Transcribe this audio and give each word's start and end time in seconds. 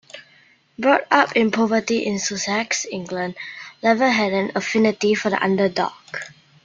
Brought 0.79 1.05
up 1.11 1.35
in 1.35 1.51
poverty 1.51 2.03
in 2.07 2.17
Sussex, 2.17 2.87
England, 2.91 3.35
Levett 3.83 4.11
had 4.13 4.33
an 4.33 4.51
affinity 4.55 5.13
for 5.13 5.29
the 5.29 5.39
underdog. 5.39 5.93